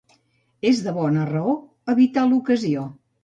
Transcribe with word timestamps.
És 0.69 0.79
de 0.85 0.93
bona 0.95 1.27
raó 1.31 1.53
evitar 1.95 2.25
l'ocasió. 2.31 2.89